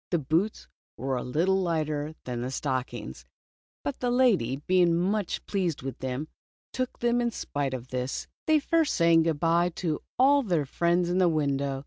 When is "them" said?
5.99-6.27, 6.97-7.21